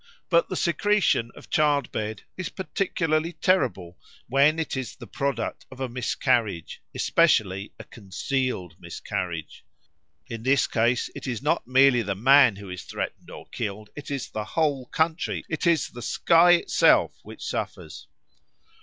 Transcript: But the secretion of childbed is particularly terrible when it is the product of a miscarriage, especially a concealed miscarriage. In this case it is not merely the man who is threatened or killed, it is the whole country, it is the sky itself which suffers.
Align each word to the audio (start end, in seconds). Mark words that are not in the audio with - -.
But 0.31 0.49
the 0.49 0.55
secretion 0.55 1.29
of 1.35 1.51
childbed 1.51 2.23
is 2.35 2.49
particularly 2.49 3.33
terrible 3.33 3.99
when 4.27 4.57
it 4.57 4.75
is 4.75 4.95
the 4.95 5.05
product 5.05 5.67
of 5.69 5.79
a 5.79 5.87
miscarriage, 5.87 6.81
especially 6.95 7.71
a 7.77 7.83
concealed 7.83 8.77
miscarriage. 8.79 9.63
In 10.25 10.41
this 10.41 10.65
case 10.65 11.11
it 11.13 11.27
is 11.27 11.43
not 11.43 11.67
merely 11.67 12.01
the 12.01 12.15
man 12.15 12.55
who 12.55 12.71
is 12.71 12.81
threatened 12.81 13.29
or 13.29 13.45
killed, 13.49 13.91
it 13.95 14.09
is 14.09 14.31
the 14.31 14.43
whole 14.45 14.87
country, 14.87 15.45
it 15.47 15.67
is 15.67 15.91
the 15.91 16.01
sky 16.01 16.53
itself 16.53 17.19
which 17.21 17.43
suffers. 17.45 18.07